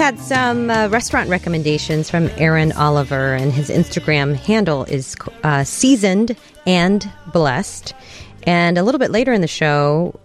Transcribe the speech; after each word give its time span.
had 0.00 0.18
some 0.18 0.70
uh, 0.70 0.88
restaurant 0.88 1.28
recommendations 1.28 2.08
from 2.08 2.30
Aaron 2.38 2.72
Oliver, 2.72 3.34
and 3.34 3.52
his 3.52 3.68
Instagram 3.68 4.34
handle 4.34 4.84
is 4.84 5.14
uh, 5.44 5.62
seasoned 5.62 6.34
and 6.66 7.12
blessed. 7.34 7.92
And 8.44 8.78
a 8.78 8.82
little 8.82 8.98
bit 8.98 9.10
later 9.10 9.34
in 9.34 9.42
the 9.42 9.46
show, 9.46 10.18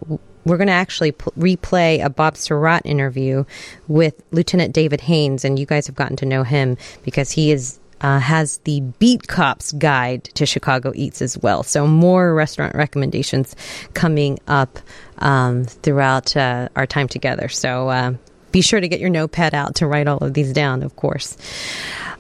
we're 0.45 0.55
going 0.55 0.67
to 0.67 0.73
actually 0.73 1.11
p- 1.11 1.29
replay 1.31 2.01
a 2.01 2.09
Bob 2.09 2.35
Sirott 2.35 2.83
interview 2.85 3.43
with 3.89 4.23
Lieutenant 4.31 4.73
David 4.73 5.01
Haynes, 5.01 5.43
and 5.43 5.59
you 5.59 5.65
guys 5.65 5.87
have 5.87 5.95
gotten 5.97 6.15
to 6.15 6.25
know 6.25 6.43
him 6.43 6.77
because 7.03 7.31
he 7.31 7.51
is 7.51 7.77
uh, 7.99 8.19
has 8.19 8.59
the 8.59 8.79
Beat 8.79 9.27
Cops 9.27 9.73
Guide 9.73 10.23
to 10.35 10.45
Chicago 10.45 10.93
Eats 10.95 11.21
as 11.21 11.37
well. 11.39 11.63
So 11.63 11.85
more 11.85 12.33
restaurant 12.33 12.75
recommendations 12.75 13.57
coming 13.93 14.39
up 14.47 14.79
um, 15.17 15.65
throughout 15.65 16.37
uh, 16.37 16.69
our 16.77 16.87
time 16.87 17.09
together. 17.09 17.49
So 17.49 17.89
uh, 17.89 18.13
be 18.55 18.61
sure 18.61 18.79
to 18.79 18.87
get 18.87 19.01
your 19.01 19.09
notepad 19.09 19.53
out 19.53 19.75
to 19.75 19.85
write 19.85 20.07
all 20.07 20.19
of 20.19 20.33
these 20.33 20.53
down, 20.53 20.81
of 20.81 20.95
course. 20.95 21.35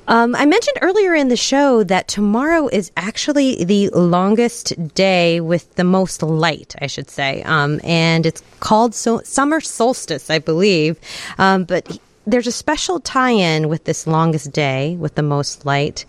Um, 0.09 0.35
I 0.35 0.45
mentioned 0.45 0.77
earlier 0.81 1.15
in 1.15 1.29
the 1.29 1.37
show 1.37 1.81
that 1.85 2.09
tomorrow 2.09 2.67
is 2.67 2.91
actually 2.97 3.63
the 3.63 3.87
longest 3.91 4.73
day 4.93 5.39
with 5.39 5.73
the 5.75 5.85
most 5.85 6.21
light, 6.21 6.75
I 6.81 6.87
should 6.87 7.09
say. 7.09 7.41
Um, 7.43 7.79
and 7.85 8.25
it's 8.25 8.43
called 8.59 8.93
so- 8.93 9.21
summer 9.21 9.61
solstice, 9.61 10.29
I 10.29 10.39
believe. 10.39 10.99
Um, 11.37 11.63
but 11.63 11.99
there's 12.27 12.47
a 12.47 12.51
special 12.51 12.99
tie 12.99 13.31
in 13.31 13.69
with 13.69 13.85
this 13.85 14.05
longest 14.05 14.51
day 14.51 14.97
with 14.97 15.15
the 15.15 15.23
most 15.23 15.65
light 15.65 16.03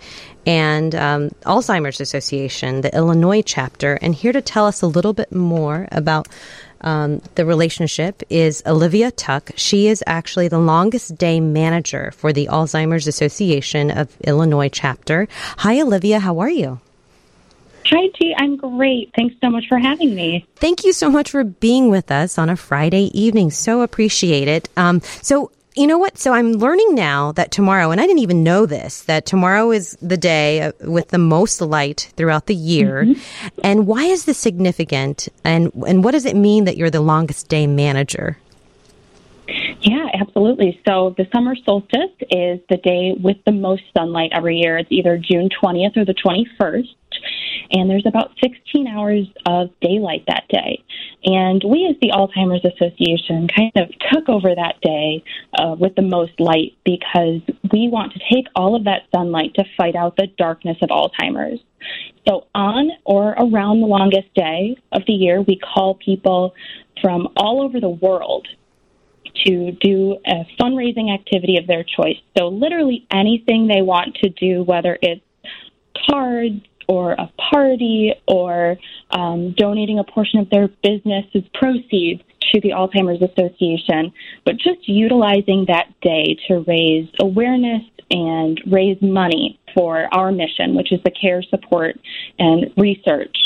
and 0.45 0.95
um, 0.95 1.31
Alzheimer's 1.45 2.01
Association, 2.01 2.81
the 2.81 2.95
Illinois 2.97 3.43
chapter. 3.43 3.95
And 4.03 4.13
here 4.13 4.33
to 4.33 4.41
tell 4.41 4.67
us 4.67 4.83
a 4.83 4.87
little 4.87 5.13
bit 5.13 5.31
more 5.31 5.87
about 5.93 6.27
um, 6.81 7.21
the 7.35 7.45
relationship 7.45 8.23
is 8.31 8.63
Olivia 8.67 9.11
Tuck. 9.11 9.51
She 9.57 9.89
is 9.89 10.03
actually 10.07 10.49
the 10.49 10.59
longest 10.59 11.17
day 11.17 11.41
manager 11.41 12.11
for 12.13 12.33
the 12.33 12.47
Alzheimer's 12.47 13.07
Association 13.07 13.91
of 13.91 14.15
Illinois 14.21 14.69
chapter. 14.69 15.29
Hi, 15.59 15.81
Olivia. 15.81 16.21
How 16.21 16.39
are 16.39 16.51
you? 16.51 16.81
Hi, 17.87 18.09
T. 18.19 18.35
I'm 18.37 18.57
great. 18.57 19.13
Thanks 19.15 19.37
so 19.41 19.49
much 19.49 19.69
for 19.69 19.79
having 19.79 20.15
me. 20.15 20.45
Thank 20.57 20.85
you 20.85 20.93
so 20.93 21.09
much 21.09 21.31
for 21.31 21.45
being 21.45 21.89
with 21.89 22.11
us 22.11 22.37
on 22.37 22.51
a 22.51 22.57
Friday 22.57 23.11
evening. 23.19 23.51
So 23.53 23.83
appreciate 23.83 24.49
it. 24.49 24.69
Um, 24.77 25.01
so, 25.23 25.53
you 25.77 25.87
know 25.87 25.99
what? 25.99 26.19
So 26.19 26.33
I'm 26.33 26.53
learning 26.53 26.95
now 26.95 27.33
that 27.33 27.51
tomorrow, 27.51 27.91
and 27.91 28.01
I 28.01 28.07
didn't 28.07 28.21
even 28.21 28.43
know 28.43 28.67
this, 28.67 29.03
that 29.03 29.27
tomorrow 29.27 29.71
is 29.71 29.97
the 30.01 30.17
day 30.17 30.63
uh, 30.63 30.73
with 30.81 31.09
the 31.09 31.19
most 31.19 31.61
light 31.61 32.13
throughout 32.17 32.47
the 32.47 32.55
year. 32.55 33.05
Mm-hmm. 33.05 33.61
And 33.63 33.87
why 33.87 34.05
is 34.05 34.25
this 34.25 34.39
significant? 34.39 35.29
And 35.45 35.71
and 35.87 36.03
what 36.03 36.13
does 36.13 36.25
it 36.25 36.35
mean 36.35 36.65
that 36.65 36.77
you're 36.77 36.91
the 36.91 37.01
longest 37.01 37.49
day 37.49 37.67
manager? 37.67 38.39
Yeah, 39.83 40.09
absolutely. 40.15 40.81
So 40.89 41.15
the 41.17 41.29
summer 41.33 41.55
solstice 41.65 42.11
is 42.31 42.61
the 42.69 42.79
day 42.83 43.15
with 43.19 43.37
the 43.45 43.53
most 43.53 43.83
sunlight 43.97 44.31
every 44.33 44.57
year. 44.57 44.79
It's 44.79 44.91
either 44.91 45.17
June 45.19 45.49
20th 45.63 45.97
or 45.97 46.05
the 46.05 46.15
21st. 46.15 46.95
And 47.71 47.91
there's 47.91 48.07
about 48.07 48.33
16 48.43 48.87
hours 48.87 49.27
of 49.47 49.71
daylight 49.81 50.25
that 50.29 50.45
day. 50.49 50.83
And 51.25 51.63
we, 51.65 51.87
as 51.87 51.97
the 52.01 52.11
Alzheimer's 52.11 52.65
Association, 52.65 53.49
kind 53.49 53.73
of 53.77 53.91
took 54.13 54.29
over 54.29 54.55
that 54.55 54.81
day 54.81 55.25
uh, 55.59 55.75
with 55.79 55.95
the 55.97 56.03
most 56.03 56.39
light 56.39 56.77
because 56.85 57.41
we 57.73 57.89
want 57.89 58.13
to 58.13 58.21
take 58.33 58.47
all 58.55 58.77
of 58.77 58.85
that 58.85 59.03
sunlight 59.15 59.55
to 59.55 59.65
fight 59.77 59.97
out 59.97 60.17
the 60.17 60.29
darkness 60.39 60.77
of 60.83 60.91
Alzheimer's. 60.91 61.61
So, 62.29 62.47
on 62.55 62.91
or 63.05 63.31
around 63.33 63.81
the 63.81 63.87
longest 63.87 64.33
day 64.35 64.77
of 64.93 65.03
the 65.07 65.13
year, 65.13 65.41
we 65.43 65.59
call 65.59 65.95
people 65.95 66.55
from 67.01 67.29
all 67.37 67.63
over 67.63 67.81
the 67.81 67.89
world 67.89 68.49
to 69.45 69.73
do 69.73 70.19
a 70.27 70.47
fundraising 70.61 71.13
activity 71.13 71.59
of 71.59 71.67
their 71.67 71.85
choice. 71.85 72.17
So, 72.37 72.49
literally 72.49 73.07
anything 73.13 73.69
they 73.69 73.83
want 73.83 74.17
to 74.23 74.29
do, 74.31 74.63
whether 74.65 74.99
it's 75.03 75.23
cards 76.09 76.61
or 76.89 77.13
a 77.13 77.31
party 77.51 78.13
or 78.27 78.77
um, 79.11 79.55
donating 79.57 79.99
a 79.99 80.05
portion 80.05 80.39
of 80.39 80.51
their 80.51 80.69
business's 80.83 81.43
proceeds 81.55 82.23
to 82.53 82.61
the 82.61 82.71
Alzheimer's 82.71 83.23
Association, 83.23 84.13
but 84.45 84.57
just 84.57 84.89
utilizing 84.89 85.65
that 85.69 85.89
day 86.01 86.37
to 86.49 86.65
raise 86.67 87.09
awareness 87.21 87.83
and 88.11 88.61
raise 88.71 89.01
money 89.03 89.59
for 89.75 90.09
our 90.13 90.31
mission, 90.31 90.77
which 90.77 90.93
is 90.93 91.01
the 91.05 91.11
care, 91.11 91.43
support, 91.43 91.97
and 92.39 92.73
research 92.77 93.37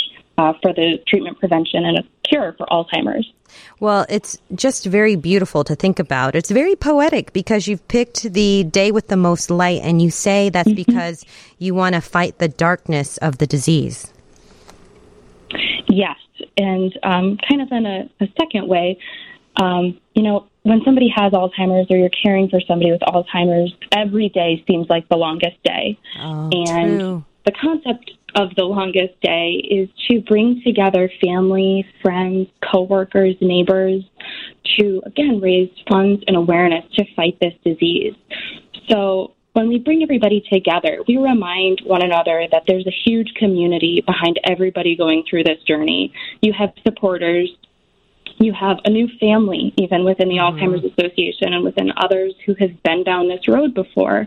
uh, 0.40 0.54
for 0.62 0.72
the 0.72 0.98
treatment, 1.06 1.38
prevention, 1.38 1.84
and 1.84 1.98
a 1.98 2.02
cure 2.26 2.54
for 2.56 2.66
Alzheimer's. 2.66 3.30
Well, 3.78 4.06
it's 4.08 4.38
just 4.54 4.86
very 4.86 5.16
beautiful 5.16 5.64
to 5.64 5.74
think 5.74 5.98
about. 5.98 6.34
It's 6.34 6.50
very 6.50 6.76
poetic 6.76 7.32
because 7.32 7.66
you've 7.66 7.86
picked 7.88 8.22
the 8.32 8.64
day 8.64 8.90
with 8.90 9.08
the 9.08 9.16
most 9.16 9.50
light, 9.50 9.82
and 9.82 10.00
you 10.00 10.10
say 10.10 10.48
that's 10.48 10.68
mm-hmm. 10.68 10.76
because 10.76 11.24
you 11.58 11.74
want 11.74 11.94
to 11.94 12.00
fight 12.00 12.38
the 12.38 12.48
darkness 12.48 13.18
of 13.18 13.38
the 13.38 13.46
disease. 13.46 14.12
Yes, 15.88 16.16
and 16.56 16.96
um, 17.02 17.38
kind 17.48 17.60
of 17.60 17.68
in 17.72 17.84
a, 17.84 18.10
a 18.20 18.28
second 18.40 18.68
way, 18.68 18.98
um, 19.56 20.00
you 20.14 20.22
know, 20.22 20.46
when 20.62 20.80
somebody 20.84 21.12
has 21.14 21.32
Alzheimer's 21.32 21.90
or 21.90 21.96
you're 21.96 22.10
caring 22.22 22.48
for 22.48 22.60
somebody 22.66 22.92
with 22.92 23.00
Alzheimer's, 23.00 23.74
every 23.92 24.28
day 24.28 24.62
seems 24.66 24.88
like 24.88 25.08
the 25.08 25.16
longest 25.16 25.62
day. 25.64 25.98
Oh, 26.18 26.50
and 26.52 27.00
true. 27.00 27.24
the 27.44 27.52
concept 27.52 28.12
of 28.34 28.54
the 28.56 28.64
longest 28.64 29.20
day 29.22 29.62
is 29.70 29.88
to 30.08 30.20
bring 30.20 30.62
together 30.64 31.10
family, 31.24 31.86
friends, 32.02 32.48
coworkers, 32.70 33.34
neighbors 33.40 34.02
to 34.78 35.02
again 35.06 35.40
raise 35.40 35.70
funds 35.88 36.22
and 36.26 36.36
awareness 36.36 36.84
to 36.94 37.04
fight 37.14 37.38
this 37.40 37.54
disease. 37.64 38.14
So 38.88 39.34
when 39.52 39.68
we 39.68 39.78
bring 39.78 40.02
everybody 40.02 40.44
together, 40.52 40.98
we 41.08 41.16
remind 41.16 41.80
one 41.84 42.02
another 42.02 42.46
that 42.52 42.62
there's 42.68 42.86
a 42.86 42.94
huge 43.04 43.34
community 43.34 44.02
behind 44.06 44.38
everybody 44.44 44.96
going 44.96 45.24
through 45.28 45.44
this 45.44 45.60
journey. 45.66 46.12
You 46.40 46.52
have 46.52 46.70
supporters, 46.86 47.50
you 48.40 48.52
have 48.58 48.78
a 48.84 48.90
new 48.90 49.06
family, 49.20 49.72
even 49.76 50.04
within 50.04 50.28
the 50.28 50.36
mm-hmm. 50.36 50.58
Alzheimer's 50.58 50.84
Association 50.84 51.52
and 51.52 51.62
within 51.62 51.92
others 51.96 52.34
who 52.46 52.54
have 52.58 52.82
been 52.82 53.04
down 53.04 53.28
this 53.28 53.46
road 53.46 53.74
before. 53.74 54.26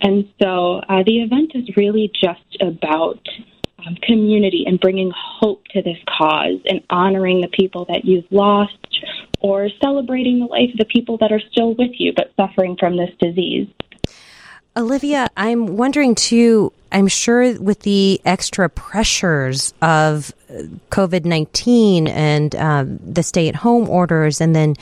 And 0.00 0.28
so 0.40 0.80
uh, 0.88 1.02
the 1.04 1.22
event 1.22 1.52
is 1.54 1.76
really 1.76 2.10
just 2.14 2.56
about 2.60 3.18
um, 3.84 3.96
community 4.02 4.64
and 4.66 4.78
bringing 4.78 5.12
hope 5.14 5.64
to 5.72 5.82
this 5.82 5.98
cause 6.08 6.60
and 6.66 6.82
honoring 6.88 7.40
the 7.40 7.48
people 7.48 7.84
that 7.86 8.04
you've 8.04 8.30
lost 8.30 8.74
or 9.40 9.68
celebrating 9.82 10.40
the 10.40 10.46
life 10.46 10.70
of 10.72 10.78
the 10.78 10.84
people 10.84 11.18
that 11.18 11.32
are 11.32 11.40
still 11.50 11.74
with 11.74 11.92
you 11.98 12.12
but 12.16 12.32
suffering 12.36 12.76
from 12.78 12.96
this 12.96 13.10
disease. 13.20 13.68
Olivia, 14.78 15.28
I'm 15.36 15.76
wondering 15.76 16.14
too, 16.14 16.72
I'm 16.92 17.08
sure 17.08 17.60
with 17.60 17.80
the 17.80 18.20
extra 18.24 18.68
pressures 18.68 19.74
of 19.82 20.32
uh, 20.48 20.62
COVID 20.90 21.24
19 21.24 22.06
and 22.06 22.54
um, 22.54 23.00
the 23.02 23.24
stay 23.24 23.48
at 23.48 23.56
home 23.56 23.88
orders, 23.88 24.40
and 24.40 24.54
then 24.54 24.76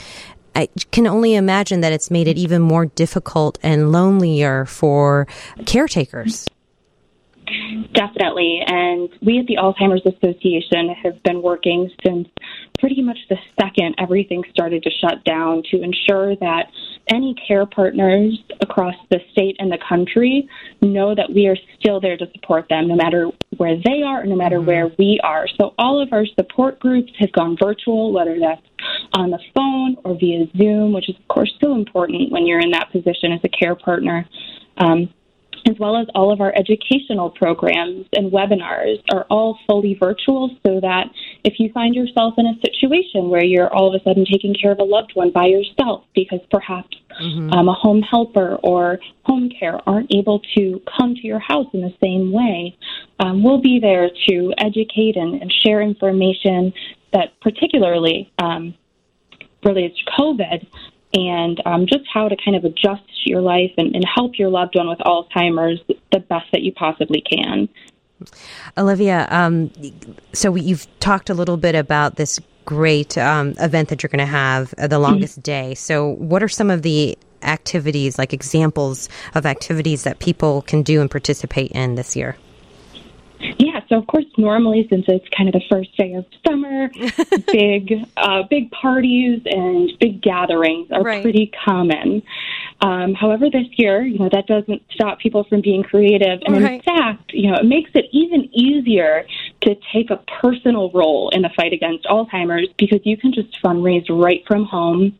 I 0.55 0.69
can 0.91 1.07
only 1.07 1.33
imagine 1.33 1.81
that 1.81 1.93
it's 1.93 2.11
made 2.11 2.27
it 2.27 2.37
even 2.37 2.61
more 2.61 2.85
difficult 2.85 3.57
and 3.63 3.91
lonelier 3.91 4.65
for 4.65 5.27
caretakers. 5.65 6.47
Definitely. 7.93 8.61
And 8.67 9.09
we 9.21 9.39
at 9.39 9.47
the 9.47 9.55
Alzheimer's 9.55 10.05
Association 10.05 10.89
have 11.01 11.23
been 11.23 11.41
working 11.41 11.89
since 12.05 12.27
pretty 12.79 13.01
much 13.01 13.17
the 13.29 13.37
second 13.59 13.95
everything 13.97 14.43
started 14.51 14.83
to 14.83 14.91
shut 14.91 15.23
down 15.23 15.63
to 15.71 15.81
ensure 15.81 16.35
that 16.35 16.69
any 17.09 17.35
care 17.47 17.65
partners 17.65 18.37
across 18.61 18.95
the 19.09 19.19
state 19.31 19.55
and 19.59 19.71
the 19.71 19.77
country 19.87 20.47
know 20.81 21.15
that 21.15 21.31
we 21.33 21.47
are 21.47 21.57
still 21.79 21.99
there 21.99 22.17
to 22.17 22.25
support 22.33 22.67
them 22.69 22.87
no 22.87 22.95
matter 22.95 23.29
where 23.57 23.75
they 23.83 24.01
are 24.03 24.21
and 24.21 24.29
no 24.29 24.35
matter 24.35 24.57
mm-hmm. 24.57 24.67
where 24.67 24.91
we 24.97 25.19
are. 25.23 25.47
So 25.59 25.73
all 25.77 26.01
of 26.01 26.13
our 26.13 26.25
support 26.39 26.79
groups 26.79 27.11
have 27.19 27.31
gone 27.31 27.57
virtual, 27.61 28.11
whether 28.11 28.37
that's 28.39 28.61
on 29.13 29.31
the 29.31 29.39
phone 29.55 29.97
or 30.03 30.17
via 30.17 30.45
Zoom, 30.57 30.93
which 30.93 31.09
is, 31.09 31.15
of 31.15 31.27
course, 31.27 31.53
so 31.61 31.73
important 31.73 32.31
when 32.31 32.45
you're 32.45 32.59
in 32.59 32.71
that 32.71 32.91
position 32.91 33.31
as 33.31 33.39
a 33.43 33.49
care 33.49 33.75
partner. 33.75 34.27
Um, 34.77 35.09
as 35.65 35.75
well 35.79 35.97
as 35.97 36.07
all 36.15 36.31
of 36.31 36.41
our 36.41 36.53
educational 36.55 37.29
programs 37.29 38.05
and 38.13 38.31
webinars 38.31 39.01
are 39.13 39.25
all 39.29 39.57
fully 39.67 39.95
virtual 39.99 40.49
so 40.65 40.79
that 40.79 41.05
if 41.43 41.59
you 41.59 41.71
find 41.73 41.95
yourself 41.95 42.33
in 42.37 42.45
a 42.45 42.53
situation 42.61 43.29
where 43.29 43.43
you're 43.43 43.73
all 43.73 43.93
of 43.93 43.99
a 43.99 44.03
sudden 44.03 44.25
taking 44.25 44.53
care 44.53 44.71
of 44.71 44.79
a 44.79 44.83
loved 44.83 45.11
one 45.13 45.31
by 45.31 45.45
yourself 45.45 46.03
because 46.15 46.39
perhaps 46.51 46.95
mm-hmm. 47.21 47.51
um, 47.51 47.67
a 47.67 47.73
home 47.73 48.01
helper 48.01 48.55
or 48.63 48.99
home 49.23 49.49
care 49.59 49.79
aren't 49.87 50.13
able 50.13 50.41
to 50.55 50.81
come 50.97 51.15
to 51.15 51.21
your 51.21 51.39
house 51.39 51.67
in 51.73 51.81
the 51.81 51.93
same 52.01 52.31
way, 52.31 52.77
um, 53.19 53.43
we'll 53.43 53.61
be 53.61 53.79
there 53.79 54.09
to 54.27 54.53
educate 54.57 55.15
and, 55.15 55.41
and 55.41 55.53
share 55.65 55.81
information 55.81 56.73
that 57.13 57.39
particularly 57.41 58.31
um, 58.39 58.73
relates 59.63 59.95
to 60.03 60.11
COVID 60.11 60.67
and 61.17 61.61
um, 61.65 61.87
just 61.87 62.05
how 62.13 62.27
to 62.27 62.35
kind 62.43 62.55
of 62.55 62.63
adjust 62.63 63.03
your 63.25 63.41
life 63.41 63.71
and, 63.77 63.95
and 63.95 64.05
help 64.15 64.37
your 64.37 64.49
loved 64.49 64.75
one 64.75 64.87
with 64.87 64.99
Alzheimer's 64.99 65.81
the 66.11 66.19
best 66.19 66.45
that 66.51 66.61
you 66.61 66.71
possibly 66.73 67.21
can. 67.21 67.67
Olivia, 68.77 69.27
um, 69.29 69.71
so 70.33 70.55
you've 70.55 70.87
talked 70.99 71.29
a 71.29 71.33
little 71.33 71.57
bit 71.57 71.75
about 71.75 72.15
this 72.15 72.39
great 72.65 73.17
um, 73.17 73.53
event 73.59 73.89
that 73.89 74.03
you're 74.03 74.09
going 74.09 74.19
to 74.19 74.25
have, 74.25 74.73
uh, 74.77 74.87
the 74.87 74.99
longest 74.99 75.39
mm-hmm. 75.39 75.69
day. 75.69 75.75
So, 75.75 76.09
what 76.09 76.41
are 76.43 76.47
some 76.47 76.69
of 76.69 76.81
the 76.81 77.17
activities, 77.43 78.17
like 78.17 78.33
examples 78.33 79.07
of 79.35 79.45
activities 79.45 80.03
that 80.03 80.19
people 80.19 80.63
can 80.63 80.81
do 80.81 80.99
and 81.01 81.09
participate 81.09 81.71
in 81.71 81.95
this 81.95 82.15
year? 82.15 82.35
So 83.89 83.97
of 83.97 84.07
course, 84.07 84.25
normally 84.37 84.85
since 84.89 85.05
it's 85.07 85.25
kind 85.35 85.47
of 85.49 85.53
the 85.53 85.61
first 85.69 85.95
day 85.97 86.13
of 86.13 86.25
summer, 86.45 86.89
big, 87.51 87.93
uh, 88.17 88.43
big 88.49 88.71
parties 88.71 89.41
and 89.45 89.91
big 89.99 90.21
gatherings 90.21 90.89
are 90.91 91.03
Right. 91.03 91.21
pretty 91.21 91.51
common. 91.65 92.21
Um, 92.81 93.13
however, 93.13 93.49
this 93.49 93.67
year, 93.77 94.01
you 94.01 94.19
know, 94.19 94.29
that 94.31 94.45
doesn't 94.47 94.81
stop 94.91 95.19
people 95.19 95.43
from 95.45 95.61
being 95.61 95.83
creative, 95.83 96.39
and 96.45 96.61
Right. 96.63 96.73
in 96.73 96.81
fact, 96.81 97.33
you 97.33 97.49
know, 97.49 97.57
it 97.57 97.65
makes 97.65 97.91
it 97.93 98.05
even 98.11 98.49
easier 98.53 99.25
to 99.61 99.75
take 99.93 100.09
a 100.11 100.17
personal 100.41 100.91
role 100.91 101.29
in 101.29 101.41
the 101.41 101.49
fight 101.55 101.73
against 101.73 102.05
Alzheimer's 102.05 102.69
because 102.77 102.99
you 103.03 103.17
can 103.17 103.31
just 103.33 103.61
fundraise 103.63 104.05
right 104.09 104.43
from 104.47 104.65
home. 104.65 105.17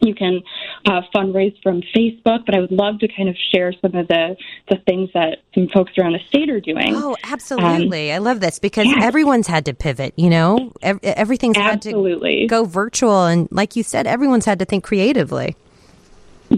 You 0.00 0.14
can 0.14 0.42
uh, 0.86 1.02
fundraise 1.14 1.60
from 1.62 1.82
Facebook, 1.94 2.44
but 2.46 2.54
I 2.54 2.60
would 2.60 2.72
love 2.72 2.98
to 3.00 3.08
kind 3.08 3.28
of 3.28 3.36
share 3.52 3.72
some 3.72 3.94
of 3.94 4.08
the, 4.08 4.36
the 4.68 4.76
things 4.86 5.10
that 5.14 5.38
some 5.54 5.68
folks 5.68 5.92
around 5.98 6.12
the 6.12 6.20
state 6.28 6.50
are 6.50 6.60
doing. 6.60 6.94
Oh, 6.94 7.16
absolutely. 7.24 8.12
I 8.12 8.18
love 8.18 8.40
this 8.40 8.58
because 8.58 8.86
yeah. 8.86 9.02
everyone's 9.02 9.46
had 9.46 9.64
to 9.66 9.74
pivot, 9.74 10.14
you 10.16 10.30
know? 10.30 10.72
Ev- 10.82 11.00
everything's 11.02 11.56
had 11.56 11.82
to 11.82 12.46
go 12.48 12.64
virtual. 12.64 13.24
And 13.26 13.48
like 13.50 13.76
you 13.76 13.82
said, 13.82 14.06
everyone's 14.06 14.44
had 14.44 14.58
to 14.60 14.64
think 14.64 14.84
creatively. 14.84 15.56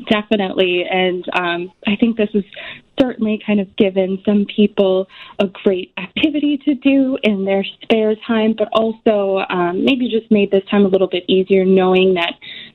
Definitely. 0.09 0.85
And 0.85 1.25
um, 1.33 1.73
I 1.87 1.97
think 1.97 2.17
this 2.17 2.31
has 2.33 2.45
certainly 3.00 3.41
kind 3.44 3.61
of 3.61 3.75
given 3.76 4.20
some 4.25 4.47
people 4.55 5.08
a 5.38 5.47
great 5.47 5.93
activity 5.99 6.58
to 6.64 6.75
do 6.75 7.19
in 7.23 7.44
their 7.44 7.64
spare 7.82 8.14
time, 8.26 8.55
but 8.56 8.69
also 8.73 9.44
um, 9.49 9.85
maybe 9.85 10.11
just 10.11 10.31
made 10.31 10.50
this 10.50 10.64
time 10.70 10.85
a 10.85 10.88
little 10.88 11.08
bit 11.08 11.25
easier 11.29 11.64
knowing 11.64 12.14
that 12.14 12.35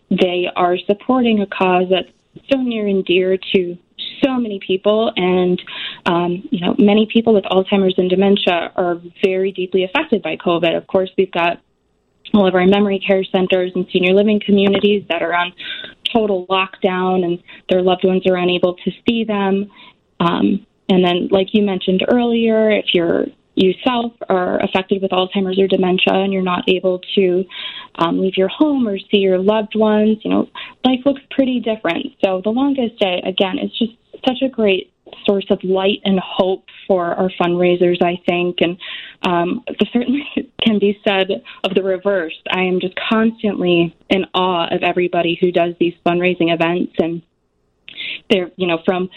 they 0.10 0.48
are 0.56 0.77
supporting 0.86 1.42
a 1.42 1.48
cause 1.48 1.86
that's 1.89 2.10
so 2.51 2.62
near 2.62 2.88
and 2.88 3.06
dear 3.06 3.38
to 3.54 3.77
so 4.24 4.38
many 4.38 4.60
people 4.66 5.12
and 5.16 5.62
um, 6.06 6.48
you 6.51 6.60
know 6.60 6.75
many 6.78 7.07
people 7.12 7.33
with 7.33 7.44
alzheimer's 7.45 7.95
and 7.98 8.10
dementia 8.10 8.71
are 8.75 9.01
very 9.24 9.51
deeply 9.51 9.83
affected 9.83 10.21
by 10.21 10.36
covid 10.36 10.75
of 10.75 10.86
course 10.88 11.10
we've 11.18 11.31
got 11.31 11.62
all 12.33 12.48
of 12.48 12.56
our 12.56 12.66
memory 12.66 13.00
care 13.00 13.24
centers 13.24 13.71
and 13.75 13.86
senior 13.92 14.13
living 14.13 14.42
communities 14.45 15.04
that 15.10 15.21
are 15.21 15.33
on 15.33 15.54
total 16.13 16.45
lockdown 16.48 17.24
and 17.24 17.42
their 17.69 17.81
loved 17.81 18.04
ones 18.04 18.24
are 18.28 18.36
unable 18.36 18.75
to 18.75 18.92
see 19.07 19.24
them. 19.24 19.69
Um, 20.20 20.66
and 20.90 21.04
then, 21.04 21.28
like 21.32 21.48
you 21.54 21.64
mentioned 21.64 22.06
earlier, 22.08 22.70
if 22.70 22.86
you're 22.94 23.26
yourself 23.56 24.12
are 24.30 24.62
affected 24.62 25.02
with 25.02 25.12
Alzheimer's 25.12 25.60
or 25.60 25.68
dementia 25.68 26.14
and 26.14 26.34
you're 26.34 26.42
not 26.42 26.68
able 26.68 27.00
to 27.16 27.46
um, 27.96 28.20
leave 28.20 28.36
your 28.36 28.50
home 28.50 28.88
or 28.88 29.00
see 29.00 29.18
your 29.18 29.38
loved 29.38 29.76
ones, 29.76 30.18
you 30.24 30.30
know, 30.30 30.50
life 30.84 31.00
looks 31.06 31.22
pretty 31.32 31.62
different. 31.62 32.08
So 32.24 32.42
the 32.44 32.50
longest 32.50 33.00
day, 33.00 33.22
again, 33.26 33.58
is 33.60 33.72
just 33.78 33.94
such 34.28 34.42
a 34.44 34.50
great 34.50 34.92
source 35.26 35.46
of 35.50 35.60
light 35.64 36.00
and 36.04 36.20
hope 36.20 36.66
for 36.88 37.14
our 37.14 37.30
fundraisers, 37.40 38.02
I 38.02 38.22
think. 38.28 38.58
And 38.60 38.78
um, 39.24 39.64
certainly 39.94 40.28
can 40.62 40.80
be 40.80 41.00
said 41.08 41.28
of 41.64 41.74
the 41.74 41.84
reverse. 41.84 42.38
I 42.52 42.64
am 42.64 42.80
just 42.80 42.96
constantly 43.10 43.96
in 44.10 44.26
awe 44.34 44.68
of 44.70 44.84
everybody 44.84 45.38
who 45.40 45.52
does 45.52 45.74
these 45.80 45.94
fundraising 46.06 46.54
events. 46.54 46.94
And 47.00 47.22
they're, 48.30 48.52
you 48.58 48.68
know, 48.68 48.80
from 48.86 49.10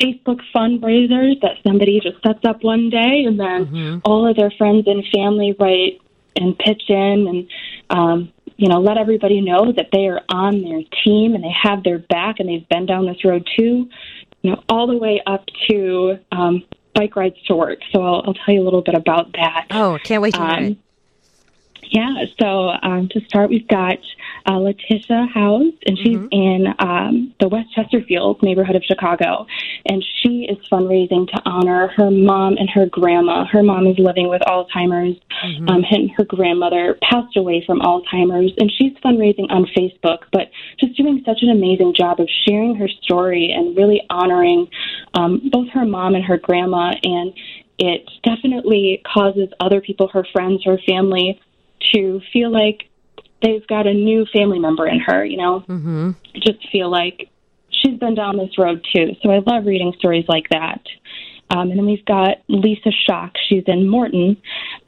Facebook 0.00 0.40
fundraisers 0.54 1.40
that 1.42 1.56
somebody 1.66 2.00
just 2.00 2.22
sets 2.22 2.44
up 2.44 2.62
one 2.62 2.90
day 2.90 3.24
and 3.26 3.38
then 3.38 4.00
all 4.04 4.28
of 4.28 4.36
their 4.36 4.50
friends 4.58 4.86
and 4.86 5.04
family 5.14 5.54
write 5.58 6.00
and 6.36 6.58
pitch 6.58 6.82
in 6.88 7.26
and, 7.28 7.48
um, 7.90 8.32
you 8.56 8.68
know, 8.68 8.80
let 8.80 8.98
everybody 8.98 9.40
know 9.40 9.72
that 9.72 9.88
they 9.92 10.06
are 10.06 10.20
on 10.28 10.62
their 10.62 10.82
team 11.04 11.34
and 11.34 11.42
they 11.44 11.54
have 11.62 11.82
their 11.82 11.98
back 11.98 12.40
and 12.40 12.48
they've 12.48 12.68
been 12.68 12.86
down 12.86 13.06
this 13.06 13.24
road 13.24 13.46
too, 13.56 13.88
you 14.42 14.50
know, 14.50 14.62
all 14.68 14.86
the 14.86 14.96
way 14.96 15.20
up 15.26 15.44
to 15.68 16.18
um, 16.32 16.62
bike 16.94 17.16
rides 17.16 17.36
to 17.46 17.54
work. 17.54 17.78
So 17.92 18.02
I'll, 18.02 18.22
I'll 18.26 18.34
tell 18.34 18.54
you 18.54 18.62
a 18.62 18.64
little 18.64 18.82
bit 18.82 18.94
about 18.94 19.32
that. 19.32 19.66
Oh, 19.70 19.98
can't 20.02 20.22
wait 20.22 20.34
to 20.34 20.40
hear 20.40 20.50
Um, 20.50 20.64
it. 20.64 20.78
Yeah, 21.90 22.24
so 22.40 22.70
um, 22.82 23.08
to 23.10 23.20
start, 23.26 23.50
we've 23.50 23.68
got 23.68 23.98
uh, 24.46 24.58
Letitia 24.58 25.26
House, 25.32 25.72
and 25.86 25.98
she's 25.98 26.18
in 26.30 26.66
um, 26.78 27.34
the 27.40 27.48
West 27.48 27.72
Chesterfield 27.74 28.42
neighborhood 28.42 28.76
of 28.76 28.82
Chicago. 28.84 29.46
And 29.88 30.04
she 30.22 30.46
is 30.48 30.58
fundraising 30.70 31.28
to 31.28 31.42
honor 31.44 31.88
her 31.96 32.10
mom 32.10 32.56
and 32.56 32.68
her 32.70 32.86
grandma. 32.86 33.44
Her 33.44 33.62
mom 33.62 33.86
is 33.86 33.98
living 33.98 34.28
with 34.28 34.42
Alzheimer's, 34.42 35.18
um, 35.68 35.84
and 35.90 36.10
her 36.16 36.24
grandmother 36.24 36.98
passed 37.02 37.36
away 37.36 37.62
from 37.64 37.80
Alzheimer's. 37.80 38.52
And 38.58 38.70
she's 38.76 38.92
fundraising 39.04 39.50
on 39.50 39.66
Facebook, 39.76 40.24
but 40.32 40.50
just 40.78 40.96
doing 40.96 41.22
such 41.24 41.38
an 41.42 41.50
amazing 41.50 41.94
job 41.94 42.20
of 42.20 42.28
sharing 42.46 42.74
her 42.76 42.88
story 42.88 43.52
and 43.52 43.76
really 43.76 44.02
honoring 44.10 44.68
um, 45.14 45.48
both 45.52 45.68
her 45.70 45.84
mom 45.84 46.14
and 46.14 46.24
her 46.24 46.38
grandma. 46.38 46.94
And 47.02 47.32
it 47.78 48.08
definitely 48.22 49.02
causes 49.06 49.48
other 49.60 49.80
people, 49.80 50.08
her 50.08 50.26
friends, 50.32 50.64
her 50.64 50.78
family, 50.86 51.40
to 51.94 52.20
feel 52.32 52.50
like 52.50 52.88
they've 53.42 53.66
got 53.66 53.86
a 53.86 53.92
new 53.94 54.26
family 54.32 54.58
member 54.58 54.86
in 54.86 54.98
her, 55.00 55.24
you 55.24 55.36
know? 55.36 55.60
Mm-hmm. 55.60 56.10
Just 56.36 56.68
feel 56.70 56.90
like 56.90 57.28
she's 57.70 57.98
been 57.98 58.14
down 58.14 58.36
this 58.38 58.56
road 58.58 58.84
too. 58.94 59.14
So 59.22 59.30
I 59.30 59.38
love 59.38 59.66
reading 59.66 59.92
stories 59.98 60.24
like 60.28 60.48
that. 60.50 60.80
Um, 61.50 61.70
and 61.70 61.78
then 61.78 61.86
we've 61.86 62.04
got 62.04 62.38
Lisa 62.48 62.90
Schock. 63.08 63.32
She's 63.48 63.62
in 63.68 63.88
Morton, 63.88 64.36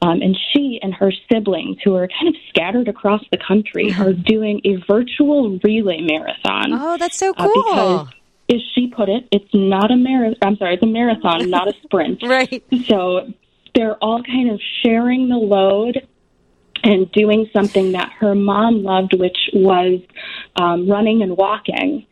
um, 0.01 0.21
and 0.21 0.37
she 0.51 0.77
and 0.83 0.93
her 0.93 1.09
siblings, 1.31 1.77
who 1.85 1.95
are 1.95 2.05
kind 2.09 2.27
of 2.27 2.35
scattered 2.49 2.89
across 2.89 3.23
the 3.31 3.37
country, 3.37 3.93
are 3.97 4.11
doing 4.11 4.59
a 4.65 4.75
virtual 4.85 5.57
relay 5.63 6.01
marathon. 6.01 6.73
Oh, 6.73 6.97
that's 6.97 7.17
so 7.17 7.33
Uh, 7.37 7.47
cool. 7.47 7.63
because, 7.63 8.07
as 8.53 8.61
she 8.75 8.87
put 8.87 9.07
it, 9.07 9.25
it's 9.31 9.49
not 9.53 9.89
a 9.89 9.95
marathon. 9.95 10.37
I'm 10.41 10.57
sorry, 10.57 10.73
it's 10.73 10.83
a 10.83 10.87
marathon, 10.87 11.49
not 11.49 11.69
a 11.69 11.73
sprint. 11.83 12.21
right. 12.27 12.61
So 12.87 13.31
they're 13.73 13.95
all 14.03 14.21
kind 14.23 14.49
of 14.51 14.59
sharing 14.83 15.29
the 15.29 15.37
load 15.37 16.05
and 16.83 17.11
doing 17.11 17.49
something 17.53 17.93
that 17.93 18.11
her 18.19 18.35
mom 18.35 18.83
loved, 18.83 19.13
which 19.17 19.37
was 19.53 20.01
um, 20.55 20.89
running 20.89 21.21
and 21.21 21.35
walking. 21.37 22.05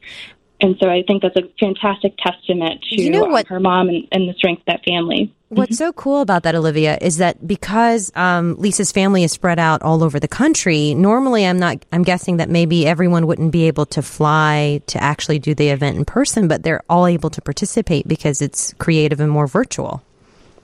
And 0.60 0.75
so 0.81 0.90
I 0.90 1.04
think 1.06 1.22
that's 1.22 1.36
a 1.36 1.44
fantastic 1.60 2.16
testament 2.18 2.81
to 2.90 3.02
You 3.02 3.12
know 3.12 3.25
um, 3.25 3.31
what- 3.31 3.48
her 3.48 3.60
mom 3.60 3.90
and, 3.90 4.08
and 4.12 4.28
the 4.28 4.34
strength 4.34 4.62
of 4.62 4.66
that 4.68 4.84
family. 4.86 5.34
What's 5.50 5.78
so 5.78 5.94
cool 5.94 6.19
about 6.19 6.44
that, 6.44 6.56
Olivia, 6.56 6.98
is 7.00 7.18
that 7.18 7.47
because 7.47 8.12
um, 8.16 8.56
Lisa's 8.57 8.92
family 8.92 9.24
is 9.24 9.31
spread 9.31 9.59
out 9.59 9.81
all 9.81 10.04
over 10.04 10.19
the 10.19 10.28
country. 10.28 10.94
Normally, 10.94 11.45
I'm 11.45 11.57
not. 11.57 11.86
I'm 11.94 12.04
guessing 12.04 12.36
that 12.38 12.50
maybe 12.50 12.86
everyone 12.86 13.28
wouldn't 13.28 13.54
be 13.54 13.68
able 13.68 13.86
to 13.86 14.02
fly 14.02 14.81
to 14.88 15.02
actually 15.02 15.40
do 15.40 15.56
the 15.56 15.69
event 15.69 15.95
in 15.95 16.04
person, 16.04 16.50
but 16.50 16.64
they're 16.64 16.83
all 16.90 17.07
able 17.07 17.30
to 17.30 17.42
participate 17.42 18.09
because 18.09 18.42
it's 18.42 18.74
creative 18.74 19.21
and 19.21 19.31
more 19.31 19.47
virtual. 19.47 20.04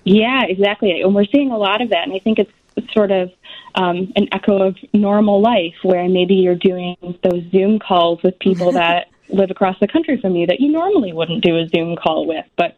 Yeah, 0.03 0.41
exactly. 0.43 0.99
And 0.99 1.15
we're 1.15 1.27
seeing 1.31 1.51
a 1.51 1.57
lot 1.57 1.81
of 1.81 1.91
that. 1.91 2.03
And 2.05 2.13
I 2.13 2.19
think 2.19 2.39
it's 2.39 2.51
sort 2.93 3.11
of 3.11 3.31
um, 3.75 4.11
an 4.15 4.27
echo 4.31 4.61
of 4.67 4.75
normal 4.93 5.41
life 5.41 5.75
where 5.83 6.07
maybe 6.07 6.35
you're 6.35 6.55
doing 6.55 6.95
those 7.23 7.43
Zoom 7.51 7.79
calls 7.79 8.21
with 8.23 8.37
people 8.39 8.71
that 8.73 9.07
live 9.29 9.51
across 9.51 9.75
the 9.79 9.87
country 9.87 10.19
from 10.21 10.35
you 10.35 10.45
that 10.47 10.59
you 10.59 10.71
normally 10.71 11.13
wouldn't 11.13 11.43
do 11.43 11.57
a 11.57 11.67
Zoom 11.67 11.95
call 11.95 12.25
with. 12.25 12.45
But 12.57 12.77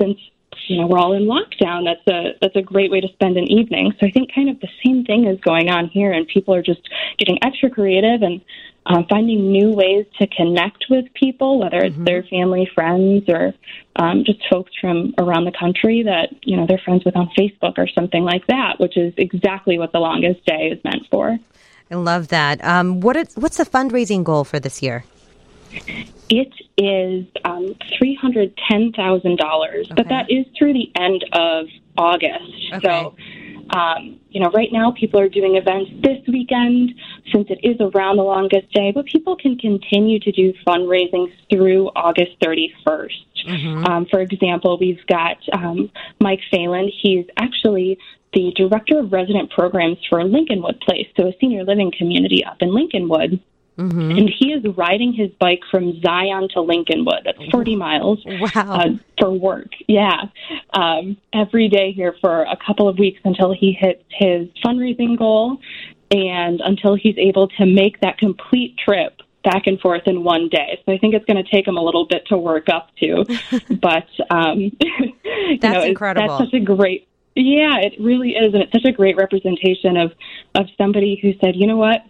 since 0.00 0.18
you 0.68 0.80
know 0.80 0.86
we're 0.86 0.98
all 0.98 1.12
in 1.12 1.24
lockdown, 1.24 1.84
that's 1.84 2.06
a 2.08 2.36
that's 2.40 2.56
a 2.56 2.62
great 2.62 2.90
way 2.90 3.00
to 3.00 3.08
spend 3.08 3.36
an 3.36 3.50
evening. 3.50 3.92
So 4.00 4.06
I 4.06 4.10
think 4.10 4.34
kind 4.34 4.48
of 4.48 4.60
the 4.60 4.68
same 4.84 5.04
thing 5.04 5.26
is 5.26 5.38
going 5.40 5.68
on 5.68 5.88
here, 5.88 6.12
and 6.12 6.26
people 6.26 6.54
are 6.54 6.62
just 6.62 6.88
getting 7.18 7.38
extra 7.42 7.70
creative 7.70 8.22
and 8.22 8.40
um, 8.86 9.06
finding 9.08 9.50
new 9.50 9.70
ways 9.70 10.06
to 10.18 10.26
connect 10.26 10.86
with 10.90 11.06
people, 11.14 11.58
whether 11.58 11.78
it's 11.78 11.96
their 11.98 12.22
family, 12.24 12.68
friends, 12.74 13.24
or 13.28 13.54
um, 13.96 14.24
just 14.24 14.40
folks 14.50 14.72
from 14.80 15.14
around 15.18 15.44
the 15.44 15.52
country 15.58 16.02
that 16.02 16.28
you 16.42 16.56
know 16.56 16.66
they're 16.66 16.82
friends 16.84 17.04
with 17.04 17.16
on 17.16 17.30
Facebook 17.38 17.78
or 17.78 17.88
something 17.88 18.24
like 18.24 18.46
that, 18.48 18.78
which 18.78 18.96
is 18.96 19.14
exactly 19.16 19.78
what 19.78 19.92
the 19.92 19.98
longest 19.98 20.44
day 20.44 20.68
is 20.68 20.82
meant 20.84 21.06
for. 21.10 21.38
I 21.90 21.94
love 21.94 22.28
that. 22.28 22.62
Um, 22.64 23.00
what 23.00 23.16
is, 23.16 23.34
what's 23.36 23.58
the 23.58 23.66
fundraising 23.66 24.24
goal 24.24 24.44
for 24.44 24.58
this 24.58 24.82
year? 24.82 25.04
It 26.28 26.52
is 26.78 27.26
um, 27.44 27.74
three 27.98 28.14
hundred 28.14 28.58
ten 28.68 28.92
thousand 28.92 29.38
dollars, 29.38 29.88
but 29.94 30.08
that 30.08 30.30
is 30.30 30.46
through 30.58 30.72
the 30.72 30.90
end 30.96 31.24
of 31.32 31.66
August. 31.96 32.72
Okay. 32.74 32.86
So, 32.86 33.14
um, 33.70 34.20
you 34.30 34.40
know, 34.40 34.50
right 34.50 34.68
now 34.72 34.92
people 34.98 35.20
are 35.20 35.28
doing 35.28 35.56
events 35.56 35.90
this 36.02 36.18
weekend 36.28 36.92
since 37.32 37.48
it 37.50 37.60
is 37.62 37.76
around 37.80 38.16
the 38.16 38.22
longest 38.22 38.72
day, 38.72 38.92
but 38.92 39.06
people 39.06 39.36
can 39.36 39.56
continue 39.58 40.18
to 40.20 40.32
do 40.32 40.52
fundraising 40.66 41.32
through 41.50 41.88
August 41.96 42.32
thirty 42.42 42.72
Um, 43.86 44.06
for 44.10 44.20
example, 44.20 44.78
we've 44.78 45.04
got 45.06 45.36
um, 45.52 45.90
Mike 46.20 46.40
Phelan. 46.50 46.90
He's 47.02 47.26
actually 47.36 47.98
the 48.32 48.52
director 48.56 48.98
of 48.98 49.12
resident 49.12 49.50
programs 49.50 49.98
for 50.08 50.18
Lincolnwood 50.20 50.80
Place, 50.80 51.06
so 51.16 51.28
a 51.28 51.32
senior 51.40 51.64
living 51.64 51.92
community 51.96 52.44
up 52.44 52.56
in 52.60 52.70
Lincolnwood. 52.70 53.40
And 53.76 54.30
he 54.30 54.52
is 54.52 54.64
riding 54.76 55.12
his 55.12 55.30
bike 55.40 55.60
from 55.70 56.00
Zion 56.00 56.48
to 56.50 56.60
Lincolnwood. 56.60 57.24
That's 57.24 57.38
40 57.50 57.76
miles 57.76 58.24
Wow. 58.24 58.50
uh, 58.54 58.88
for 59.18 59.30
work. 59.30 59.68
Yeah. 59.88 60.24
Um, 60.72 61.16
every 61.32 61.68
day 61.68 61.92
here 61.92 62.14
for 62.20 62.42
a 62.42 62.56
couple 62.64 62.88
of 62.88 62.98
weeks 62.98 63.20
until 63.24 63.52
he 63.52 63.72
hits 63.72 64.04
his 64.10 64.48
fundraising 64.64 65.18
goal 65.18 65.58
and 66.10 66.60
until 66.60 66.94
he's 66.94 67.16
able 67.18 67.48
to 67.48 67.66
make 67.66 68.00
that 68.00 68.18
complete 68.18 68.76
trip 68.78 69.20
back 69.42 69.66
and 69.66 69.78
forth 69.80 70.02
in 70.06 70.24
one 70.24 70.48
day. 70.48 70.80
So 70.86 70.92
I 70.92 70.98
think 70.98 71.14
it's 71.14 71.24
going 71.26 71.42
to 71.42 71.50
take 71.50 71.66
him 71.66 71.76
a 71.76 71.82
little 71.82 72.06
bit 72.06 72.26
to 72.28 72.38
work 72.38 72.68
up 72.68 72.88
to. 73.02 73.24
but 73.80 74.08
um, 74.30 74.70
that's 75.60 75.74
know, 75.74 75.82
incredible. 75.82 76.38
That's 76.38 76.50
such 76.50 76.54
a 76.60 76.64
great. 76.64 77.08
Yeah, 77.36 77.78
it 77.80 77.94
really 77.98 78.30
is, 78.30 78.54
and 78.54 78.62
it's 78.62 78.72
such 78.72 78.84
a 78.84 78.92
great 78.92 79.16
representation 79.16 79.96
of 79.96 80.12
of 80.54 80.66
somebody 80.78 81.18
who 81.20 81.32
said, 81.40 81.56
you 81.56 81.66
know 81.66 81.76
what, 81.76 82.04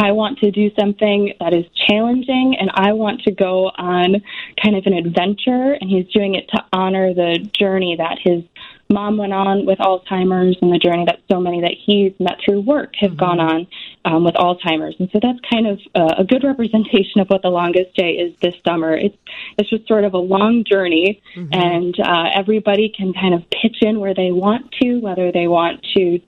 I 0.00 0.12
want 0.12 0.38
to 0.38 0.50
do 0.50 0.70
something 0.78 1.34
that 1.40 1.52
is 1.52 1.66
challenging 1.88 2.56
and 2.58 2.70
I 2.72 2.92
want 2.92 3.20
to 3.22 3.32
go 3.32 3.66
on 3.66 4.22
kind 4.62 4.74
of 4.74 4.86
an 4.86 4.94
adventure. 4.94 5.76
And 5.78 5.90
he's 5.90 6.06
doing 6.08 6.34
it 6.36 6.48
to 6.54 6.64
honor 6.72 7.12
the 7.12 7.38
journey 7.52 7.96
that 7.96 8.18
his 8.24 8.42
mom 8.88 9.18
went 9.18 9.32
on 9.32 9.66
with 9.66 9.78
Alzheimer's 9.78 10.56
and 10.60 10.72
the 10.72 10.78
journey 10.78 11.04
that 11.04 11.20
so 11.30 11.40
many 11.40 11.60
that 11.60 11.74
he's 11.84 12.12
met 12.18 12.38
through 12.44 12.60
work 12.60 12.94
have 12.96 13.12
mm-hmm. 13.12 13.18
gone 13.20 13.40
on 13.40 13.66
um, 14.04 14.24
with 14.24 14.34
Alzheimer's. 14.34 14.96
And 14.98 15.08
so 15.12 15.20
that's 15.22 15.38
kind 15.52 15.66
of 15.66 15.78
uh, 15.94 16.14
a 16.18 16.24
good 16.24 16.44
representation 16.44 17.20
of 17.20 17.28
what 17.28 17.42
the 17.42 17.50
longest 17.50 17.94
day 17.94 18.12
is 18.12 18.34
this 18.40 18.54
summer. 18.66 18.96
It's 18.96 19.16
it's 19.58 19.70
just 19.70 19.86
sort 19.86 20.04
of 20.04 20.14
a 20.14 20.18
long 20.18 20.64
journey, 20.64 21.22
mm-hmm. 21.36 21.52
and 21.52 21.94
uh, 22.00 22.30
everybody 22.34 22.92
can 22.94 23.12
kind 23.12 23.34
of 23.34 23.48
pitch 23.50 23.76
in 23.82 24.00
where 24.00 24.14
they 24.14 24.32
want 24.32 24.72
to, 24.82 24.98
whether 24.98 25.30
they 25.30 25.46
want 25.46 25.86
to 25.94 26.20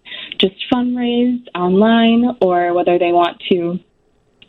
just 0.42 0.56
fundraise 0.72 1.46
online 1.54 2.36
or 2.40 2.74
whether 2.74 2.98
they 2.98 3.12
want 3.12 3.40
to 3.50 3.78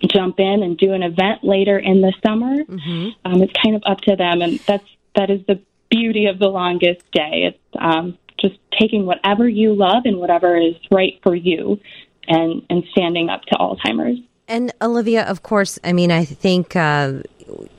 jump 0.07 0.39
in 0.39 0.63
and 0.63 0.77
do 0.77 0.93
an 0.93 1.03
event 1.03 1.43
later 1.43 1.77
in 1.77 2.01
the 2.01 2.13
summer. 2.25 2.63
Mm-hmm. 2.63 3.09
Um, 3.25 3.41
it's 3.41 3.53
kind 3.63 3.75
of 3.75 3.83
up 3.85 4.01
to 4.01 4.15
them, 4.15 4.41
and 4.41 4.59
that's 4.67 4.87
that 5.15 5.29
is 5.29 5.41
the 5.47 5.61
beauty 5.89 6.25
of 6.25 6.39
the 6.39 6.47
longest 6.47 7.03
day. 7.11 7.53
It's 7.53 7.77
um, 7.79 8.17
just 8.39 8.55
taking 8.79 9.05
whatever 9.05 9.47
you 9.47 9.75
love 9.75 10.03
and 10.05 10.17
whatever 10.17 10.57
is 10.57 10.75
right 10.91 11.19
for 11.21 11.35
you 11.35 11.79
and, 12.27 12.65
and 12.69 12.83
standing 12.91 13.29
up 13.29 13.43
to 13.43 13.55
Alzheimer's. 13.55 14.19
And 14.47 14.73
Olivia, 14.81 15.23
of 15.23 15.43
course, 15.43 15.79
I 15.83 15.93
mean, 15.93 16.11
I 16.11 16.25
think 16.25 16.75
uh, 16.75 17.21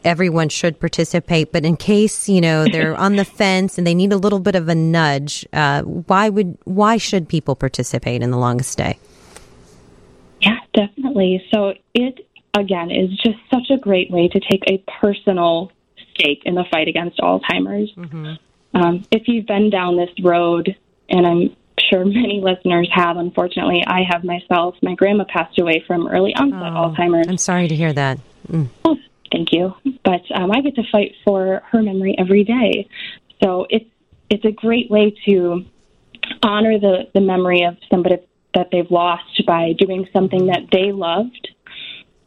everyone 0.04 0.48
should 0.48 0.80
participate, 0.80 1.52
but 1.52 1.64
in 1.64 1.76
case 1.76 2.28
you 2.28 2.40
know 2.40 2.64
they're 2.72 2.96
on 2.96 3.16
the 3.16 3.24
fence 3.24 3.78
and 3.78 3.86
they 3.86 3.94
need 3.94 4.12
a 4.12 4.16
little 4.16 4.40
bit 4.40 4.54
of 4.54 4.68
a 4.68 4.74
nudge, 4.74 5.46
uh, 5.52 5.82
why 5.82 6.28
would 6.28 6.56
why 6.64 6.96
should 6.96 7.28
people 7.28 7.54
participate 7.54 8.22
in 8.22 8.30
the 8.30 8.38
longest 8.38 8.78
day? 8.78 8.98
Yeah, 10.40 10.58
definitely. 10.72 11.44
So 11.52 11.74
it 11.94 12.26
again 12.54 12.90
is 12.90 13.10
just 13.18 13.38
such 13.52 13.70
a 13.70 13.76
great 13.76 14.10
way 14.10 14.28
to 14.28 14.40
take 14.40 14.62
a 14.68 14.82
personal 15.00 15.72
stake 16.14 16.42
in 16.44 16.54
the 16.54 16.64
fight 16.70 16.88
against 16.88 17.18
Alzheimer's. 17.18 17.92
Mm-hmm. 17.94 18.34
Um, 18.74 19.04
if 19.10 19.28
you've 19.28 19.46
been 19.46 19.70
down 19.70 19.96
this 19.96 20.10
road, 20.22 20.76
and 21.08 21.26
I'm 21.26 21.56
sure 21.90 22.04
many 22.04 22.40
listeners 22.42 22.88
have, 22.92 23.16
unfortunately, 23.16 23.84
I 23.86 24.00
have 24.08 24.24
myself. 24.24 24.76
My 24.82 24.94
grandma 24.94 25.24
passed 25.28 25.58
away 25.58 25.82
from 25.86 26.08
early 26.08 26.34
onset 26.34 26.72
oh, 26.72 26.94
Alzheimer's. 26.94 27.28
I'm 27.28 27.38
sorry 27.38 27.68
to 27.68 27.74
hear 27.74 27.92
that. 27.92 28.18
Mm. 28.50 28.68
Oh, 28.84 28.96
thank 29.30 29.52
you. 29.52 29.74
But 30.04 30.22
um, 30.34 30.50
I 30.50 30.60
get 30.60 30.74
to 30.76 30.82
fight 30.90 31.14
for 31.24 31.62
her 31.70 31.82
memory 31.82 32.14
every 32.18 32.44
day. 32.44 32.88
So 33.42 33.66
it's 33.68 33.90
it's 34.30 34.44
a 34.44 34.52
great 34.52 34.90
way 34.90 35.14
to 35.26 35.64
honor 36.42 36.78
the, 36.78 37.10
the 37.12 37.20
memory 37.20 37.64
of 37.64 37.76
somebody 37.90 38.16
that 38.54 38.68
they've 38.72 38.90
lost 38.90 39.44
by 39.46 39.74
doing 39.74 40.08
something 40.12 40.46
that 40.46 40.68
they 40.72 40.92
loved 40.92 41.48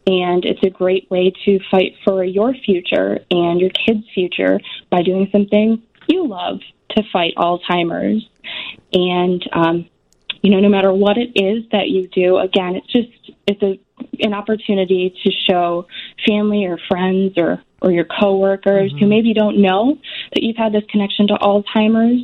and 0.07 0.45
it's 0.45 0.63
a 0.63 0.69
great 0.69 1.11
way 1.11 1.33
to 1.43 1.59
fight 1.69 1.95
for 2.05 2.23
your 2.23 2.53
future 2.53 3.19
and 3.29 3.59
your 3.59 3.69
kids' 3.69 4.05
future 4.13 4.59
by 4.89 5.01
doing 5.03 5.27
something 5.33 5.83
you 6.07 6.25
love 6.25 6.61
to 6.91 7.03
fight 7.11 7.33
Alzheimer's. 7.35 8.25
And, 8.93 9.47
um, 9.51 9.89
you 10.41 10.51
know, 10.51 10.61
no 10.61 10.69
matter 10.69 10.93
what 10.93 11.17
it 11.17 11.31
is 11.35 11.65
that 11.73 11.89
you 11.89 12.07
do, 12.07 12.37
again, 12.37 12.75
it's 12.77 12.87
just, 12.87 13.26
it's 13.47 13.63
a, 13.63 13.79
an 14.19 14.33
opportunity 14.33 15.15
to 15.23 15.31
show 15.49 15.87
family 16.27 16.65
or 16.65 16.77
friends 16.87 17.33
or, 17.37 17.63
or 17.81 17.91
your 17.91 18.05
coworkers 18.05 18.91
mm-hmm. 18.91 18.99
who 18.99 19.07
maybe 19.07 19.33
don't 19.33 19.61
know 19.61 19.97
that 20.33 20.43
you've 20.43 20.57
had 20.57 20.73
this 20.73 20.83
connection 20.89 21.27
to 21.27 21.35
Alzheimer's 21.35 22.23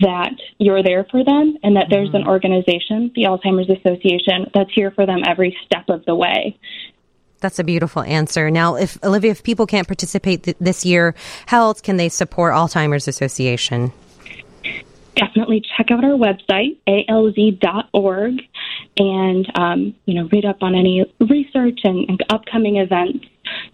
that 0.00 0.32
you're 0.58 0.82
there 0.82 1.06
for 1.10 1.24
them 1.24 1.56
and 1.62 1.76
that 1.76 1.86
there's 1.88 2.08
mm-hmm. 2.08 2.16
an 2.16 2.28
organization, 2.28 3.10
the 3.14 3.22
Alzheimer's 3.22 3.70
Association, 3.70 4.50
that's 4.52 4.70
here 4.74 4.90
for 4.90 5.06
them 5.06 5.22
every 5.26 5.56
step 5.64 5.88
of 5.88 6.04
the 6.04 6.14
way. 6.14 6.58
That's 7.40 7.58
a 7.58 7.64
beautiful 7.64 8.02
answer. 8.02 8.50
Now, 8.50 8.76
if 8.76 9.02
Olivia, 9.04 9.30
if 9.30 9.42
people 9.42 9.66
can't 9.66 9.86
participate 9.86 10.42
th- 10.42 10.56
this 10.60 10.84
year, 10.84 11.14
how 11.46 11.62
else 11.62 11.80
can 11.80 11.96
they 11.96 12.08
support 12.08 12.54
Alzheimer's 12.54 13.08
Association? 13.08 13.92
Definitely 15.16 15.62
check 15.76 15.90
out 15.90 16.04
our 16.04 16.10
website, 16.10 16.76
alz.org, 16.86 18.34
and 18.98 19.58
um, 19.58 19.94
you 20.04 20.14
know 20.14 20.28
read 20.30 20.44
up 20.44 20.62
on 20.62 20.74
any 20.74 21.04
research 21.20 21.80
and, 21.84 22.08
and 22.08 22.24
upcoming 22.30 22.76
events. 22.76 23.24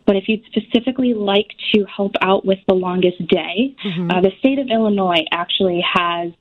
But 0.07 0.17
if 0.17 0.29
you'd 0.29 0.45
specifically 0.45 1.15
like 1.15 1.49
to 1.75 1.85
help 1.85 2.13
out 2.21 2.45
with 2.45 2.59
the 2.69 2.75
longest 2.75 3.27
day, 3.27 3.75
mm-hmm. 3.85 4.11
uh, 4.11 4.21
the 4.21 4.31
state 4.39 4.59
of 4.59 4.69
Illinois 4.69 5.25
actually 5.33 5.85
has 5.93 6.33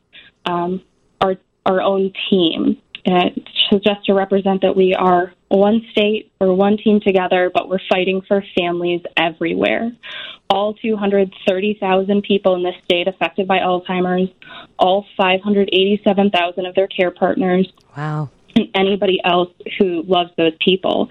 um, 0.46 0.82
our 1.20 1.36
our 1.66 1.82
own 1.82 2.14
team 2.30 2.78
uh, 3.06 3.30
just 3.72 4.06
to 4.06 4.14
represent 4.14 4.62
that 4.62 4.76
we 4.76 4.94
are 4.94 5.34
one 5.48 5.82
state 5.92 6.32
or 6.40 6.54
one 6.54 6.78
team 6.78 7.00
together, 7.00 7.52
but 7.54 7.70
we're 7.70 7.80
fighting 7.90 8.22
for 8.28 8.44
families 8.58 9.02
everywhere. 9.18 9.92
All 10.50 10.74
230,000 10.74 12.22
people 12.24 12.56
in 12.56 12.64
this 12.64 12.76
state 12.84 13.08
affected 13.08 13.48
by 13.48 13.60
Alzheimer's, 13.60 14.30
all 14.78 15.06
587,000 15.18 16.66
of 16.66 16.76
their 16.76 16.88
care 16.88 17.12
partners. 17.12 17.72
Wow. 17.96 18.30
And 18.56 18.68
anybody 18.76 19.22
else 19.24 19.50
who 19.80 20.04
loves 20.04 20.32
those 20.38 20.54
people. 20.60 21.08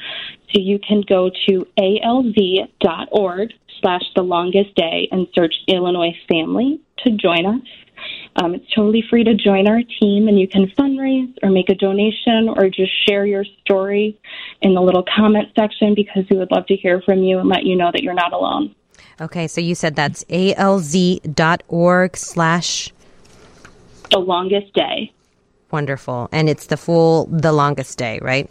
So 0.52 0.60
you 0.60 0.78
can 0.78 1.02
go 1.08 1.30
to 1.48 1.66
alz.org 1.78 3.52
slash 3.80 4.02
the 4.14 4.22
longest 4.22 4.74
day 4.74 5.08
and 5.10 5.26
search 5.34 5.54
Illinois 5.66 6.14
family 6.28 6.80
to 7.04 7.10
join 7.12 7.46
us. 7.46 7.62
Um, 8.36 8.54
it's 8.54 8.70
totally 8.74 9.02
free 9.10 9.24
to 9.24 9.34
join 9.34 9.66
our 9.66 9.80
team, 10.00 10.28
and 10.28 10.38
you 10.38 10.46
can 10.46 10.66
fundraise 10.78 11.34
or 11.42 11.50
make 11.50 11.68
a 11.68 11.74
donation 11.74 12.48
or 12.48 12.68
just 12.68 12.92
share 13.08 13.26
your 13.26 13.44
story 13.62 14.18
in 14.62 14.74
the 14.74 14.80
little 14.80 15.04
comment 15.16 15.48
section 15.58 15.94
because 15.94 16.24
we 16.30 16.36
would 16.38 16.50
love 16.50 16.66
to 16.66 16.76
hear 16.76 17.02
from 17.02 17.22
you 17.22 17.38
and 17.38 17.48
let 17.48 17.64
you 17.64 17.76
know 17.76 17.90
that 17.92 18.02
you're 18.02 18.14
not 18.14 18.32
alone. 18.32 18.74
Okay, 19.20 19.48
so 19.48 19.60
you 19.60 19.74
said 19.74 19.96
that's 19.96 20.24
alz.org 20.24 22.16
slash 22.16 22.92
the 24.10 24.18
longest 24.18 24.72
day. 24.74 25.12
Wonderful. 25.70 26.28
And 26.32 26.48
it's 26.48 26.66
the 26.66 26.76
full 26.76 27.26
the 27.26 27.52
longest 27.52 27.98
day, 27.98 28.18
right? 28.22 28.50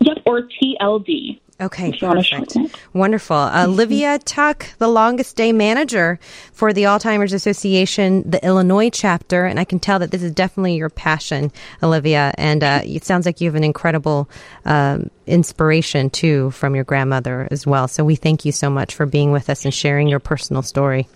Yep, 0.00 0.18
or 0.26 0.42
TLD. 0.42 1.40
Okay, 1.58 1.96
perfect. 1.98 2.54
Wonderful. 2.92 3.36
Uh, 3.36 3.64
Olivia 3.66 4.18
Tuck, 4.18 4.66
the 4.76 4.88
longest 4.88 5.36
day 5.36 5.52
manager 5.52 6.18
for 6.52 6.74
the 6.74 6.82
Alzheimer's 6.82 7.32
Association, 7.32 8.28
the 8.28 8.44
Illinois 8.44 8.90
chapter. 8.90 9.46
And 9.46 9.58
I 9.58 9.64
can 9.64 9.78
tell 9.78 9.98
that 10.00 10.10
this 10.10 10.22
is 10.22 10.32
definitely 10.32 10.76
your 10.76 10.90
passion, 10.90 11.50
Olivia. 11.82 12.34
And 12.36 12.62
uh, 12.62 12.82
it 12.84 13.04
sounds 13.04 13.24
like 13.24 13.40
you 13.40 13.48
have 13.48 13.54
an 13.54 13.64
incredible 13.64 14.28
um, 14.66 15.10
inspiration, 15.26 16.10
too, 16.10 16.50
from 16.50 16.74
your 16.74 16.84
grandmother 16.84 17.48
as 17.50 17.66
well. 17.66 17.88
So 17.88 18.04
we 18.04 18.16
thank 18.16 18.44
you 18.44 18.52
so 18.52 18.68
much 18.68 18.94
for 18.94 19.06
being 19.06 19.32
with 19.32 19.48
us 19.48 19.64
and 19.64 19.72
sharing 19.72 20.08
your 20.08 20.20
personal 20.20 20.60
story. 20.60 21.08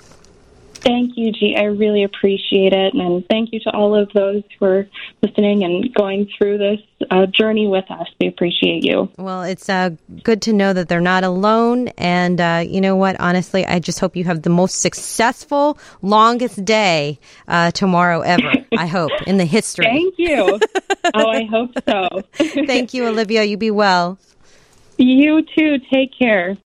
Thank 0.83 1.13
you, 1.17 1.33
Ji. 1.33 1.57
I 1.57 1.65
really 1.65 2.05
appreciate 2.05 2.73
it. 2.73 2.95
And 2.95 3.27
thank 3.29 3.53
you 3.53 3.61
to 3.61 3.71
all 3.71 3.95
of 3.95 4.11
those 4.13 4.43
who 4.59 4.67
are 4.67 4.89
listening 5.23 5.63
and 5.63 5.93
going 5.95 6.29
through 6.37 6.59
this 6.59 6.81
uh, 7.11 7.27
journey 7.27 7.67
with 7.67 7.91
us. 7.91 8.07
We 8.21 8.29
appreciate 8.29 8.85
you. 8.85 9.11
Well, 9.19 9.43
it's 9.43 9.69
uh, 9.69 9.91
good 10.23 10.43
to 10.43 10.53
know 10.53 10.73
that 10.73 10.89
they're 10.89 11.01
not 11.01 11.25
alone. 11.25 11.89
And 11.99 12.41
uh, 12.41 12.65
you 12.67 12.81
know 12.81 12.97
what? 12.97 13.21
Honestly, 13.21 13.67
I 13.67 13.79
just 13.79 14.01
hope 14.01 14.17
you 14.17 14.25
have 14.25 14.43
the 14.43 14.51
most 14.51 14.81
successful, 14.81 15.79
longest 16.03 16.65
day 16.65 17.19
uh, 17.47 17.71
tomorrow 17.73 18.21
ever, 18.21 18.53
I 18.77 18.87
hope, 18.87 19.11
in 19.27 19.37
the 19.37 19.45
history. 19.45 19.85
Thank 19.91 20.15
you. 20.19 20.59
oh, 21.15 21.29
I 21.29 21.45
hope 21.45 21.73
so. 21.89 22.23
Thank 22.67 22.95
you, 22.95 23.07
Olivia. 23.07 23.45
You 23.45 23.57
be 23.57 23.71
well. 23.71 24.19
You 24.97 25.43
too. 25.57 25.79
Take 25.91 26.11
care. 26.19 26.57